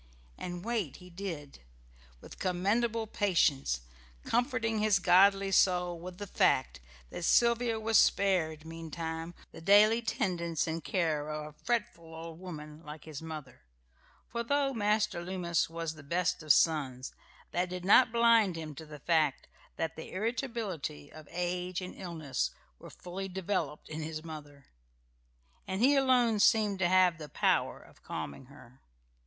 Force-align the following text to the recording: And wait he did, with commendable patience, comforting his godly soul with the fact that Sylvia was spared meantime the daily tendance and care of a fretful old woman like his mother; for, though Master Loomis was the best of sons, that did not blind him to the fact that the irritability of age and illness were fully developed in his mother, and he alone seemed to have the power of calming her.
And 0.35 0.65
wait 0.65 0.95
he 0.95 1.11
did, 1.11 1.59
with 2.21 2.39
commendable 2.39 3.05
patience, 3.05 3.81
comforting 4.25 4.79
his 4.79 4.97
godly 4.97 5.51
soul 5.51 5.99
with 5.99 6.17
the 6.17 6.25
fact 6.25 6.79
that 7.11 7.23
Sylvia 7.23 7.79
was 7.79 7.99
spared 7.99 8.65
meantime 8.65 9.35
the 9.51 9.61
daily 9.61 10.01
tendance 10.01 10.65
and 10.65 10.83
care 10.83 11.29
of 11.29 11.45
a 11.53 11.63
fretful 11.65 12.15
old 12.15 12.39
woman 12.39 12.81
like 12.83 13.03
his 13.03 13.21
mother; 13.21 13.61
for, 14.27 14.41
though 14.41 14.73
Master 14.73 15.21
Loomis 15.23 15.69
was 15.69 15.93
the 15.93 16.01
best 16.01 16.41
of 16.41 16.51
sons, 16.51 17.13
that 17.51 17.69
did 17.69 17.85
not 17.85 18.11
blind 18.11 18.55
him 18.55 18.73
to 18.73 18.87
the 18.87 18.97
fact 19.01 19.47
that 19.75 19.95
the 19.95 20.09
irritability 20.13 21.11
of 21.13 21.27
age 21.29 21.79
and 21.79 21.93
illness 21.93 22.49
were 22.79 22.89
fully 22.89 23.27
developed 23.29 23.87
in 23.87 24.01
his 24.01 24.23
mother, 24.23 24.65
and 25.67 25.79
he 25.83 25.95
alone 25.95 26.39
seemed 26.39 26.79
to 26.79 26.89
have 26.89 27.19
the 27.19 27.29
power 27.29 27.79
of 27.79 28.01
calming 28.01 28.45
her. 28.45 28.81